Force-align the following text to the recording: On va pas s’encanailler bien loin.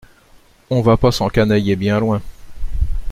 On 0.71 0.81
va 0.81 0.97
pas 0.97 1.11
s’encanailler 1.11 1.75
bien 1.75 1.99
loin. 1.99 2.23